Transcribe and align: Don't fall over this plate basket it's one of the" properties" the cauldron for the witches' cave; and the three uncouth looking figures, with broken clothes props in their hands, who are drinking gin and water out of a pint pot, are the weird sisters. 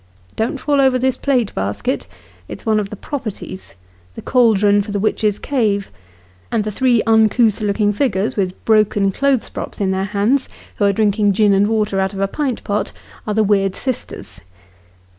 Don't 0.35 0.59
fall 0.59 0.81
over 0.81 0.97
this 0.97 1.15
plate 1.15 1.53
basket 1.53 2.07
it's 2.47 2.65
one 2.65 2.79
of 2.79 2.89
the" 2.89 2.95
properties" 3.09 3.75
the 4.15 4.23
cauldron 4.23 4.81
for 4.81 4.89
the 4.91 4.97
witches' 4.97 5.37
cave; 5.37 5.91
and 6.51 6.63
the 6.63 6.71
three 6.71 7.03
uncouth 7.05 7.61
looking 7.61 7.93
figures, 7.93 8.35
with 8.35 8.65
broken 8.65 9.11
clothes 9.11 9.51
props 9.51 9.79
in 9.79 9.91
their 9.91 10.05
hands, 10.05 10.49
who 10.77 10.85
are 10.85 10.91
drinking 10.91 11.33
gin 11.33 11.53
and 11.53 11.67
water 11.67 11.99
out 11.99 12.13
of 12.13 12.19
a 12.19 12.27
pint 12.27 12.63
pot, 12.63 12.91
are 13.27 13.35
the 13.35 13.43
weird 13.43 13.75
sisters. 13.75 14.41